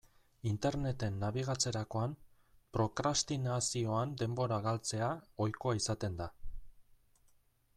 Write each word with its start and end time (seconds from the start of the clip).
Interneten 0.51 1.17
nabigatzerakoan, 1.23 2.15
prokrastinazioan 2.77 4.15
denbora 4.23 4.59
galtzea 4.69 5.11
ohikoa 5.47 5.77
izaten 5.83 6.17
da. 6.23 6.31